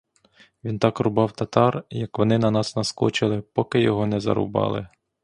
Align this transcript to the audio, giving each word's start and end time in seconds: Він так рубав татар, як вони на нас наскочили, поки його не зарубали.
Він 0.63 0.79
так 0.79 0.99
рубав 0.99 1.31
татар, 1.31 1.83
як 1.89 2.17
вони 2.17 2.37
на 2.37 2.51
нас 2.51 2.75
наскочили, 2.75 3.41
поки 3.41 3.81
його 3.81 4.07
не 4.07 4.19
зарубали. 4.19 4.87